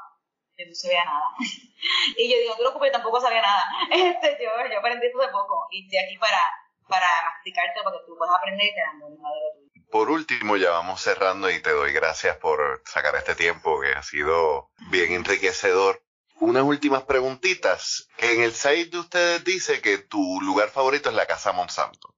[0.54, 1.32] que no se vea nada.
[2.16, 3.64] y yo digo, no te preocupes, tampoco sabía nada.
[3.90, 6.40] Este, yo, yo aprendí esto de poco y estoy aquí para,
[6.88, 10.56] para masticarte para que tú puedas aprender y te enamores de lo tuyo por último,
[10.56, 15.12] ya vamos cerrando y te doy gracias por sacar este tiempo que ha sido bien
[15.12, 16.02] enriquecedor.
[16.36, 18.08] Unas últimas preguntitas.
[18.16, 22.14] En el site de ustedes dice que tu lugar favorito es la Casa Monsanto.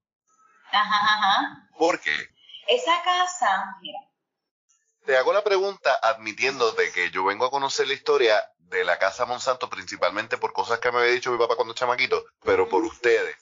[0.71, 1.69] Ajá, ajá.
[1.77, 2.15] ¿Por qué?
[2.69, 3.99] Esa casa, mira.
[5.05, 9.27] Te hago la pregunta admitiéndote que yo vengo a conocer la historia de la Casa
[9.27, 13.37] Monsanto principalmente por cosas que me había dicho mi papá cuando chamaquito, pero por ustedes.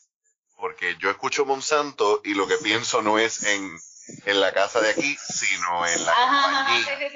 [0.57, 3.79] Porque yo escucho Monsanto y lo que pienso no es en
[4.27, 7.11] en la casa de aquí, sino en la compañía.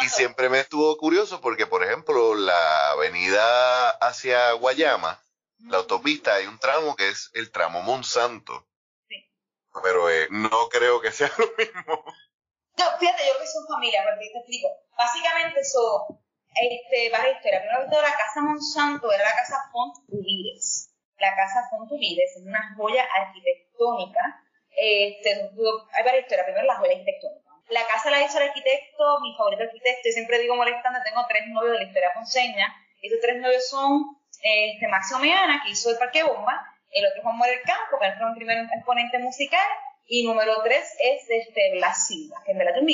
[0.00, 5.22] y siempre me estuvo curioso porque, por ejemplo, la avenida hacia Guayama,
[5.68, 8.66] la autopista, hay un tramo que es el tramo Monsanto.
[9.08, 9.30] Sí.
[9.82, 12.04] Pero eh, no creo que sea lo mismo.
[12.76, 14.68] No, fíjate, yo creo que son familias, porque te explico.
[14.96, 16.23] Básicamente son
[16.54, 17.62] este, varias historias.
[17.62, 20.90] Primero que todo, la casa Monsanto era la casa Font Ubides.
[21.18, 24.44] La casa Font Ubides es una joya arquitectónica
[24.76, 26.46] este, hay varias historias.
[26.46, 27.50] Primero, la joya arquitectónica.
[27.68, 31.46] La casa la hizo el arquitecto, mi favorito arquitecto, y siempre digo molestando, tengo tres
[31.48, 32.74] novios de la historia ponceña.
[33.00, 34.02] Esos tres novios son
[34.42, 34.86] este,
[35.20, 38.34] Meana, que hizo el Parque Bomba, el otro es Juan Morel Campo, que es un
[38.34, 39.66] primer exponente musical,
[40.06, 42.86] y número tres es este, Blas Silva, que en verdad es un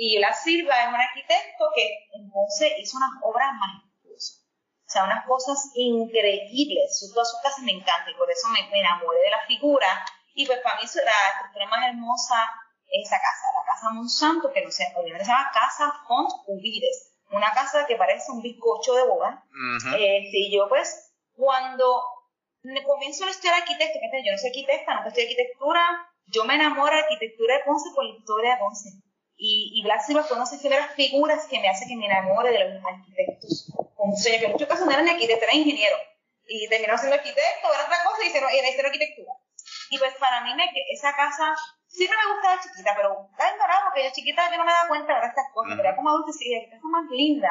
[0.00, 4.46] Y Blas Silva es un arquitecto que entonces hizo unas obras majestuosas.
[4.86, 7.02] O sea, unas cosas increíbles.
[7.12, 9.88] Todas sus casas me encantan y por eso me, me enamoré de la figura.
[10.34, 12.48] Y pues para mí la estructura más hermosa
[12.86, 17.16] es esa casa, la casa Monsanto, que no sé, obviamente se llama Casa Font Ubides.
[17.32, 19.44] Una casa que parece un bizcocho de boda.
[19.98, 22.02] Eh, y yo pues, cuando
[22.86, 25.82] comienzo a estudiar arquitecto, que yo no soy arquitecta, no estudio arquitectura,
[26.28, 28.90] yo me enamoro de arquitectura de Ponce por la historia de Ponce.
[29.40, 32.84] Y, y Blas Silva conoce las figuras que me hace que me enamore de los
[32.84, 33.72] arquitectos.
[33.96, 36.00] Ponce, que en muchos casos no eran arquitectos, eran ingenieros.
[36.44, 39.32] Y terminó siendo arquitecto, era otra cosa y hicieron, era arquitectura.
[39.90, 41.54] Y pues para mí me, esa casa
[41.86, 45.20] siempre me gustaba chiquita, pero la verdad, porque yo chiquita yo no me daba cuenta
[45.20, 47.50] de estas cosas, pero como adulta sí, la casa más linda.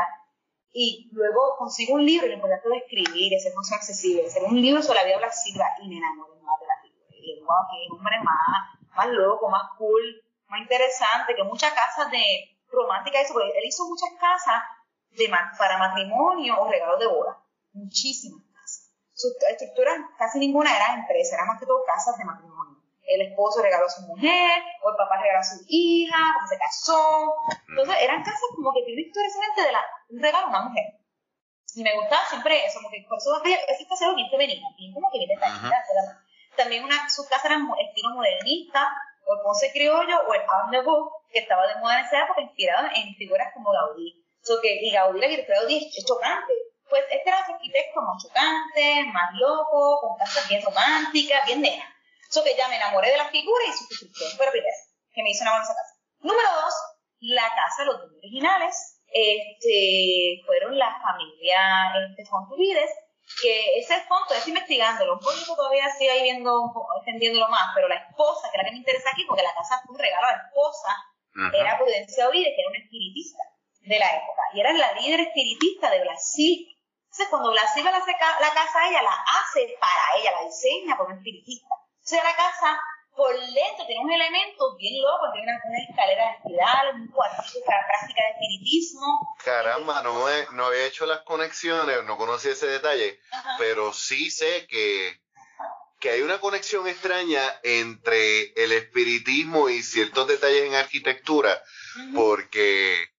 [0.74, 4.84] Y luego consigo un libro, lo importante de escribir, ese ser accesible, hacer un libro
[4.84, 7.96] sobre la vida de Blas Silva y me enamoré más de la que wow, que
[7.96, 10.04] hombre más, más loco, más cool,
[10.50, 14.64] más interesante, que muchas casas de romántica, eso, porque él hizo muchas casas
[15.12, 17.38] de, para matrimonio o regalos de boda,
[17.74, 18.92] muchísimas casas.
[19.14, 22.78] Sus estructuras, casi ninguna era empresa, eran más que todo casas de matrimonio.
[23.08, 26.60] El esposo regaló a su mujer, o el papá regaló a su hija, porque se
[26.60, 27.34] casó.
[27.70, 30.84] Entonces, eran casas como que tienen historia excelente de la, un regalo a una mujer.
[31.76, 35.10] Y me gustaba siempre eso, como que por eso es casero bien femenino, bien como
[35.12, 38.90] que bien detallista, uh también una, sus casas eran estilo modernista,
[39.28, 42.42] o el Ponce Criollo, o el Art Nouveau, que estaba de moda en esa época,
[42.42, 44.24] inspirado en figuras como Gaudí.
[44.42, 46.54] So que, y Gaudí, la arquitectura Gaudí es, chocante.
[46.90, 51.84] Pues este era su arquitecto más chocante, más loco, con casas bien románticas, bien nena.
[52.30, 54.76] So que ya me enamoré de la figura y su construcción fue primero,
[55.14, 55.96] que me hizo enamorar esa casa.
[56.20, 56.74] Número dos,
[57.20, 62.92] la casa de los dos originales, este, fueron la familia este, Fontubides,
[63.42, 67.96] que ese fondo, estoy investigándolo, un poquito todavía sigue ahí viendo, extendiéndolo más, pero la
[67.96, 70.32] esposa, que es la que me interesa aquí, porque la casa fue un regalo a
[70.32, 70.90] la esposa,
[71.54, 73.44] era Prudencia Ovide, que era una espiritista
[73.82, 76.66] de la época, y era la líder espiritista de Brasil.
[77.06, 81.18] Entonces, cuando Brasil la, la casa ella, la hace para ella, la diseña por un
[81.18, 81.76] espiritista.
[82.00, 82.80] Entonces, la casa
[83.18, 87.60] por dentro tiene un elemento bien loco, tiene una, una escalera de espiral, un cuartito
[87.66, 89.36] para práctica de espiritismo.
[89.44, 90.14] Caramba, no,
[90.54, 93.20] no había hecho las conexiones, no conocía ese detalle,
[93.58, 95.20] pero sí sé que,
[96.00, 101.60] que hay una conexión extraña entre el espiritismo y ciertos detalles en arquitectura,
[102.14, 103.10] porque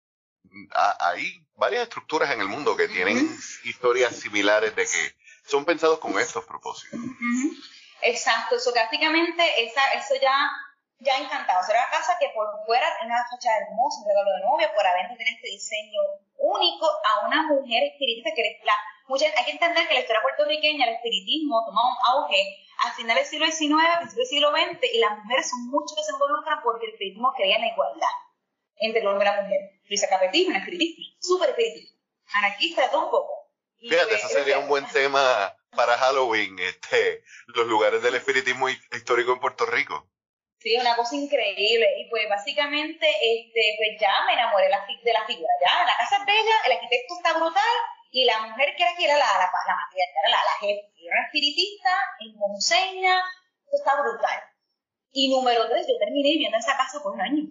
[0.70, 6.16] hay varias estructuras en el mundo que tienen historias similares de que son pensados con
[6.20, 7.00] estos propósitos.
[8.02, 10.50] Exacto, eso prácticamente esa, eso ya,
[10.98, 11.60] ya encantado.
[11.60, 14.44] O sea, era una casa que por fuera tiene una fachada hermosa, un regalo de
[14.46, 16.00] novia, por adentro tiene este diseño
[16.38, 18.74] único a una mujer espiritista que la,
[19.08, 23.50] hay que entender que la historia puertorriqueña, el espiritismo tomó un auge a finales del
[23.52, 26.86] siglo XIX, principios del siglo XX, y las mujeres son mucho que se involucran porque
[26.86, 28.16] el espiritismo creía en la igualdad
[28.80, 29.60] entre el hombre y la mujer.
[29.88, 31.98] Luisa Capetillo, una espiritista, súper espiritista,
[32.34, 33.50] anarquista todo un poco.
[33.78, 39.32] Fíjate, pues, ese sería un buen tema para Halloween, este, los lugares del espiritismo histórico
[39.32, 40.08] en Puerto Rico.
[40.58, 41.86] Sí, una cosa increíble.
[41.98, 45.52] Y pues básicamente, este, pues ya me enamoré de la, de la figura.
[45.64, 47.76] Ya, la casa es bella, el arquitecto está brutal,
[48.10, 50.92] y la mujer que era aquí era la, la, la era la, la jefe.
[50.96, 53.22] Era espiritista, en Monseña,
[53.64, 54.42] esto está brutal.
[55.12, 57.44] Y número tres, yo terminé viviendo en esa casa por un año.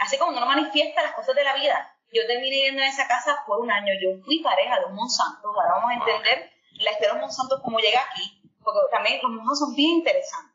[0.00, 1.94] Así como uno manifiesta las cosas de la vida.
[2.12, 3.92] Yo terminé viviendo en esa casa por un año.
[4.00, 5.48] Yo fui pareja de un Monsanto.
[5.48, 9.74] Ahora vamos a entender la de Monsanto cómo llega aquí, porque también los mundos son
[9.74, 10.54] bien interesantes.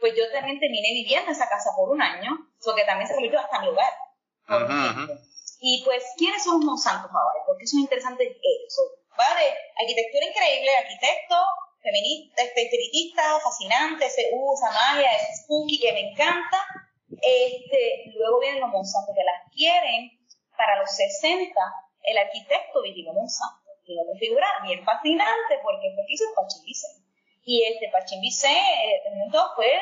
[0.00, 2.30] Pues yo también terminé viviendo en esa casa por un año,
[2.64, 3.92] porque también se convirtió hasta mi hogar.
[5.60, 7.44] Y pues, ¿quiénes son los Monsantos ahora?
[7.46, 8.82] Porque eso es interesante eso.
[9.12, 11.36] Va de arquitectura increíble, arquitecto,
[11.82, 16.64] feminista, este, espiritista, fascinante, se usa magia, es spooky, que me encanta.
[17.20, 20.10] Este, luego vienen los Monsantos que las quieren
[20.56, 21.52] para los 60,
[22.04, 23.59] el arquitecto Vigilio Monsanto
[23.98, 26.62] otra figura bien fascinante porque fue que hizo Pachín
[27.42, 29.02] Y este Pachín Vicente
[29.54, 29.72] fue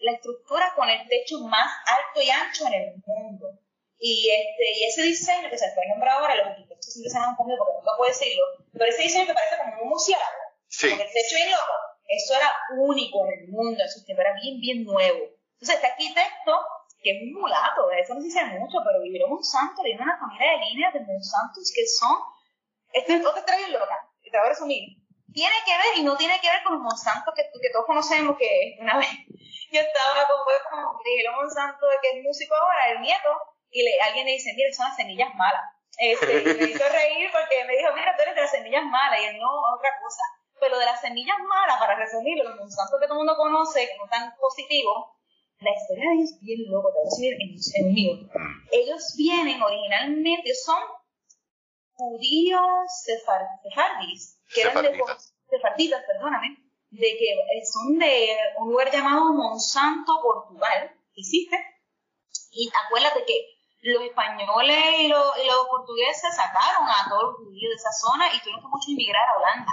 [0.00, 3.58] la estructura con el techo más alto y ancho en el mundo.
[3.98, 7.36] Y, este, y ese diseño que se fue nombrado ahora, los arquitectos siempre se han
[7.36, 10.42] conmigo porque nunca puedo decirlo, pero ese diseño me parece como un murciélago.
[10.66, 10.88] Sí.
[10.90, 11.76] Porque el techo es loco.
[12.08, 12.50] Eso era
[12.82, 15.22] único en el mundo, eso era bien, bien nuevo.
[15.54, 16.52] Entonces, este arquitecto,
[17.00, 20.18] que es un mulato, eso no se dice mucho, pero vivieron un santo, viene una
[20.18, 22.18] familia de líneas de Monsantos que son
[22.92, 24.98] esto es otra bien loca, y te voy a resumir.
[25.32, 28.36] Tiene que ver y no tiene que ver con los Monsanto que, que todos conocemos,
[28.36, 29.08] que una vez
[29.72, 33.30] yo estaba con, con Monsanto, que es músico ahora, el nieto,
[33.70, 35.62] y le, alguien le dice, mira, son las semillas malas.
[35.96, 39.20] Este, y me hizo reír porque me dijo, mira, tú eres de las semillas malas,
[39.20, 40.22] y él no, otra cosa.
[40.60, 43.96] Pero de las semillas malas, para resumirlo, los Monsanto que todo el mundo conoce, que
[43.96, 45.16] no tan positivos,
[45.58, 48.12] la historia de ellos es bien loco, te voy a decir en, en mío.
[48.72, 50.82] Ellos vienen originalmente, son
[51.94, 52.62] judíos
[53.04, 55.00] sefardis, que eran de
[55.48, 56.56] sefarditas, perdóname,
[56.90, 61.56] de que son de un lugar llamado Monsanto, Portugal, existe,
[62.52, 63.52] y acuérdate que
[63.82, 68.28] los españoles y los, y los, portugueses sacaron a todos los judíos de esa zona
[68.32, 69.72] y tuvieron que mucho inmigrar a Holanda.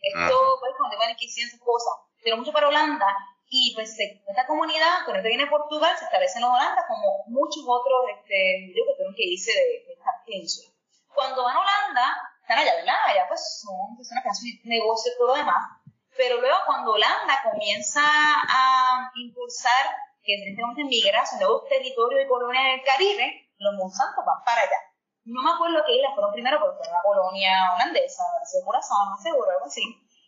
[0.00, 1.92] Esto, pues, cuando van aquí esas cosas,
[2.24, 3.06] pero mucho para Holanda.
[3.52, 8.06] Y pues esta comunidad, cuando viene a Portugal, se establece en Holanda como muchos otros
[8.16, 10.69] este, judíos que tuvieron que irse de, esta península.
[11.14, 12.96] Cuando van a Holanda, están allá, ¿verdad?
[13.06, 15.80] Allá pues son personas que hacen negocios y todo lo demás.
[16.16, 19.86] Pero luego cuando Holanda comienza a impulsar
[20.22, 24.62] que se migrar a nuevos territorios y colonias en el Caribe, los Monsanto van para
[24.62, 24.80] allá.
[25.24, 29.22] No me acuerdo qué isla fueron primero, porque fue una colonia holandesa, por Corazón, más
[29.22, 29.82] seguro, algo así.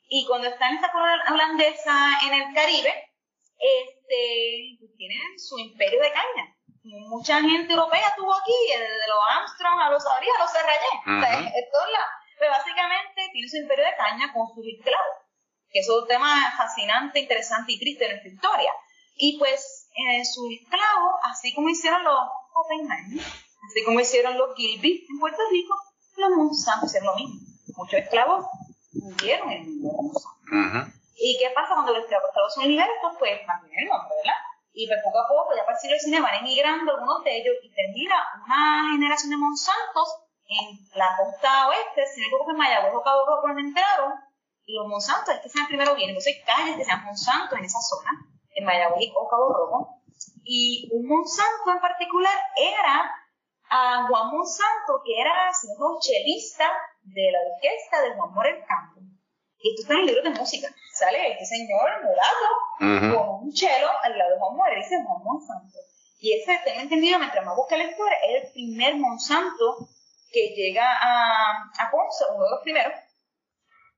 [0.08, 1.94] Y cuando está en esta colonia holandesa
[2.26, 2.92] en el Caribe,
[3.58, 6.56] este, pues tienen su imperio de caña.
[6.84, 11.22] Mucha gente europea estuvo aquí, desde los Armstrong a los Sabría, a los Serrayé, uh
[12.38, 15.16] Pero básicamente tiene su imperio de caña con sus esclavos,
[15.70, 18.72] que es un tema fascinante, interesante y triste de nuestra historia.
[19.14, 22.18] Y pues eh, sus esclavos, así como hicieron los
[22.52, 25.74] Oppenheimer, así como hicieron los Gilby en Puerto Rico,
[26.16, 27.40] los Monsanto hicieron lo mismo.
[27.76, 28.44] Muchos esclavos
[28.94, 30.90] murieron en Monsanto.
[31.14, 33.12] ¿Y qué pasa cuando los esclavos son libertos?
[33.20, 34.51] Pues mantienen el nombre, ¿verdad?
[34.72, 37.54] Y pues poco a poco, ya para el siglo XIX, van emigrando algunos de ellos
[37.62, 40.08] y termina una generación de Monsantos
[40.48, 44.12] en la costa oeste, si no me equivoco, en Mayagüez o Cabo Rojo, entraron,
[44.64, 47.64] y los Monsantos es que sean primero bien, entonces hay calles que sean Monsantos en
[47.64, 48.11] esa zona,
[48.54, 50.02] en Mayagüez o Cabo Rojo,
[50.44, 53.11] y un Monsanto en particular era
[53.70, 55.68] a Juan Monsanto, que era, si
[56.00, 56.70] chelista
[57.02, 59.00] de la orquesta de Juan Morel Campo.
[59.62, 60.68] Y esto está en el libro de música.
[60.92, 65.79] Sale este señor morado con un chelo al lado de Juan Morel, dice Juan Monsanto.
[66.18, 69.88] Y ese, tengo entendido, mientras más busca la historia, es el primer Monsanto
[70.33, 72.92] que llega a, a Ponce, uno de los primeros.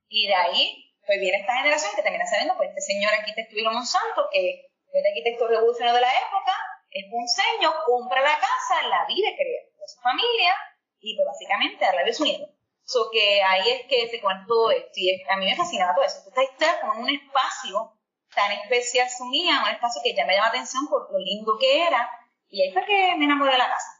[0.07, 3.71] Y de ahí, pues viene esta generación que termina sabiendo, pues este señor arquitecto Vilo
[3.71, 6.53] Monsanto, que es el arquitecto revolucionario de la época,
[6.91, 10.55] es ponceño, compra la casa, la vive, crea su familia,
[10.99, 12.54] y pues básicamente a la vez unido.
[12.85, 14.91] So que ahí es que todo esto.
[14.95, 16.19] Y a mí me fascinaba todo eso.
[16.27, 17.93] Esta historia como un espacio
[18.33, 21.87] tan especial unía, un espacio que ya me llama la atención por lo lindo que
[21.87, 22.09] era.
[22.49, 23.95] Y ahí fue que me enamoré de la casa.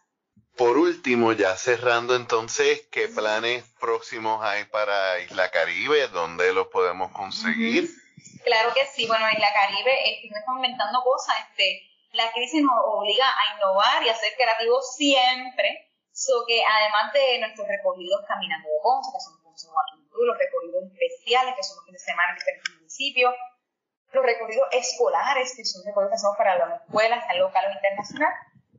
[0.55, 6.07] Por último, ya cerrando entonces, ¿qué planes próximos hay para Isla Caribe?
[6.07, 7.89] ¿Dónde los podemos conseguir?
[8.45, 9.05] Claro que sí.
[9.07, 11.35] Bueno, Isla Caribe, este, no estamos inventando cosas.
[11.49, 15.84] Este, la crisis nos obliga a innovar y a ser creativos siempre.
[16.15, 21.55] So que además de nuestros recorridos caminando de Ponce, que son Ponce los recorridos especiales,
[21.59, 23.35] que son los fines de semana en diferentes municipios,
[24.15, 28.31] los recorridos escolares, que son recorridos que hacemos para las escuelas, a local o internacional.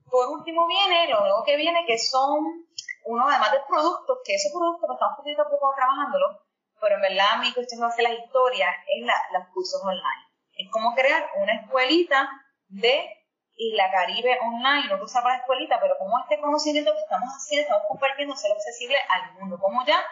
[0.08, 2.64] Por último viene, lo nuevo que viene, que son
[3.04, 6.40] uno además de productos, que esos productos pues, estamos poquito a poco trabajándolo,
[6.80, 10.24] pero en verdad mi cuestión de hacer las historias es la, los cursos online.
[10.56, 12.32] Es como crear una escuelita
[12.68, 13.12] de
[13.56, 17.00] y la Caribe online, no que usa para la escuelita, pero como este conocimiento que
[17.00, 19.58] estamos haciendo, estamos compartiendo, ser accesible al mundo.
[19.58, 20.04] Como ya,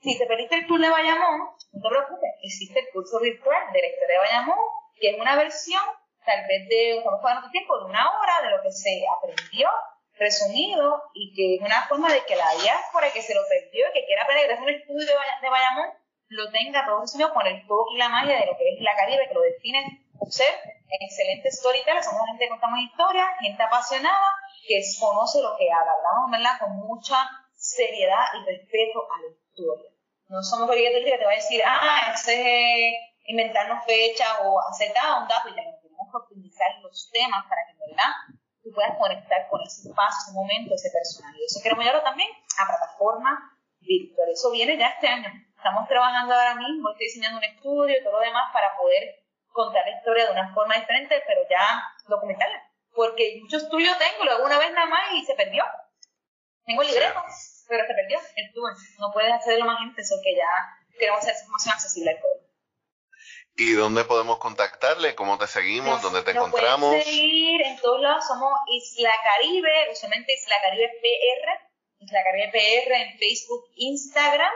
[0.00, 1.38] si te perdiste el tour de Bayamón,
[1.72, 4.58] no te preocupes, existe el curso virtual de la historia de Bayamón,
[5.00, 5.82] que es una versión,
[6.26, 9.70] tal vez de, fue nuestro tiempo, de una hora de lo que se aprendió,
[10.18, 14.04] resumido, y que es una forma de que la diáspora que se lo perdió, que
[14.04, 15.06] quiera aprender, hacer un estudio
[15.42, 15.90] de, Bayamón,
[16.28, 18.96] lo tenga todo resumido con el toque y la magia de lo que es la
[18.96, 20.48] Caribe, que lo define ser
[21.00, 24.30] excelentes storytellers, somos gente que contamos historias, gente apasionada,
[24.66, 26.58] que conoce lo que habla, hablamos ¿verdad?
[26.60, 27.16] con mucha
[27.52, 29.90] seriedad y respeto a la historia.
[30.28, 32.94] No somos que te va a decir, ah, ese es
[33.26, 37.78] inventarnos fechas o acertar un dato, y tenemos que optimizar los temas para que en
[37.90, 38.12] verdad
[38.62, 41.38] tú puedas conectar con ese espacio, ese momento, ese personaje.
[41.40, 43.38] Y eso queremos llevarlo también a plataformas
[43.80, 44.38] virtuales.
[44.40, 45.28] Eso viene ya este año.
[45.56, 49.23] Estamos trabajando ahora mismo, estoy diseñando un estudio y todo lo demás para poder
[49.54, 52.60] contar la historia de una forma diferente, pero ya documentarla.
[52.92, 55.64] Porque muchos tuyos tengo, luego una vez nada más y se perdió.
[56.66, 57.22] Tengo el libreto,
[57.68, 58.72] pero se perdió el tour.
[58.98, 62.40] No puedes hacerlo más gente, eso que ya queremos hacer información accesible al pueblo.
[63.56, 65.14] ¿Y dónde podemos contactarle?
[65.14, 66.02] ¿Cómo te seguimos?
[66.02, 66.92] ¿Dónde te encontramos?
[66.92, 68.26] Nos seguir en todos lados.
[68.26, 71.70] Somos Isla Caribe, usualmente Isla Caribe PR.
[72.00, 74.52] Isla Caribe PR en Facebook, Instagram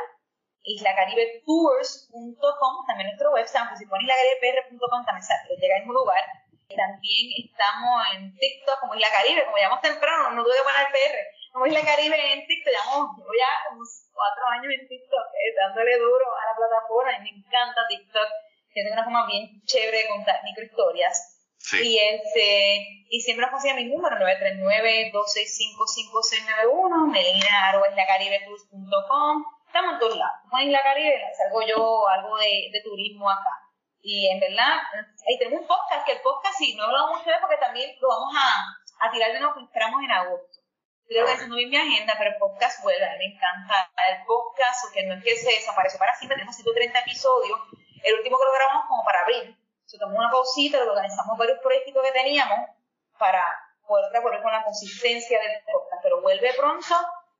[0.68, 5.26] islacaribetours.com, también nuestro website, aunque si ponen islacaribepr.com también
[5.60, 6.24] llega al mismo lugar.
[6.68, 11.16] también estamos en TikTok como Isla Caribe, como llamamos temprano, no tuve que poner PR,
[11.52, 16.26] como Isla Caribe en TikTok, llevamos ya como cuatro años en TikTok, eh, dándole duro
[16.36, 18.28] a la plataforma, y me encanta TikTok,
[18.72, 21.36] tiene una forma bien chévere de contar microhistorias.
[21.58, 21.82] Sí.
[21.82, 29.44] Y, este, y siempre nos consigue mi número, 939-265-5691, melina.islacaribetours.com.
[29.68, 30.36] Estamos en todos lados.
[30.48, 33.52] Como en Isla Caribe, salgo yo algo de, de turismo acá.
[34.00, 34.80] Y en verdad,
[35.28, 38.08] ahí tenemos un podcast, que el podcast sí, no hablamos mucho de porque también lo
[38.08, 40.64] vamos a, a tirar de nuevo que esperamos en agosto.
[41.06, 43.92] Creo que eso no en mi agenda, pero el podcast vuelve, a mí me encanta
[44.08, 47.60] el podcast, porque no es que se desapareció para siempre, tenemos 130 episodios,
[48.04, 51.58] el último que lo grabamos como para abril, se tomó una pausita, lo organizamos varios
[51.60, 52.70] proyectos que teníamos
[53.18, 53.44] para
[53.86, 56.94] poder volver con la consistencia del podcast, pero vuelve pronto,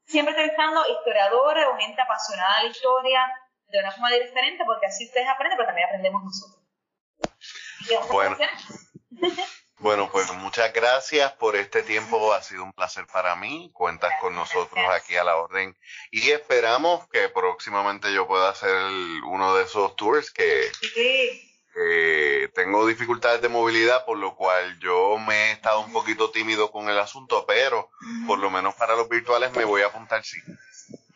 [0.09, 3.21] siempre entrevistando historiadores o gente apasionada de la historia,
[3.69, 6.65] de una forma diferente, porque así ustedes aprenden, pero también aprendemos nosotros.
[8.11, 8.37] Bueno.
[9.81, 12.33] Bueno, pues muchas gracias por este tiempo.
[12.33, 13.71] Ha sido un placer para mí.
[13.73, 15.77] Cuentas con nosotros aquí a la orden.
[16.11, 18.75] Y esperamos que próximamente yo pueda hacer
[19.25, 20.69] uno de esos tours que
[22.55, 26.89] tengo dificultades de movilidad, por lo cual yo me he estado un poquito tímido con
[26.89, 27.91] el asunto, pero
[28.27, 30.39] por lo menos para los virtuales me voy a apuntar sí.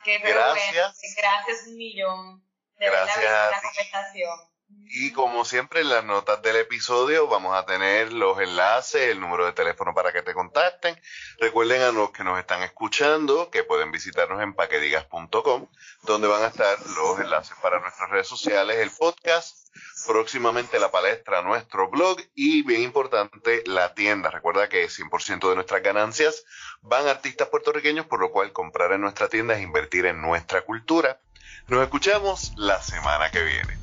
[0.04, 1.00] gracias.
[1.16, 2.44] gracias un millón.
[2.78, 4.51] De gracias la conversación.
[4.94, 9.46] Y como siempre en las notas del episodio vamos a tener los enlaces, el número
[9.46, 11.00] de teléfono para que te contacten.
[11.38, 15.66] Recuerden a los que nos están escuchando que pueden visitarnos en paquedigas.com,
[16.02, 19.74] donde van a estar los enlaces para nuestras redes sociales, el podcast,
[20.06, 24.30] próximamente la palestra, nuestro blog y bien importante la tienda.
[24.30, 26.44] Recuerda que 100% de nuestras ganancias
[26.82, 30.62] van a artistas puertorriqueños, por lo cual comprar en nuestra tienda es invertir en nuestra
[30.66, 31.18] cultura.
[31.66, 33.81] Nos escuchamos la semana que viene.